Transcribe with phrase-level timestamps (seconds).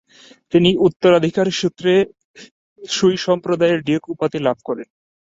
[0.53, 1.93] তিনি উত্তরাধিকারী সূত্রে
[2.79, 4.87] সুই সম্প্রদায়ের ডিউক উপাধি লাভ করেন।